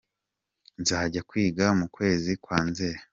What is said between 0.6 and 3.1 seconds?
nzajya kwiga mukwezi kwa nzeri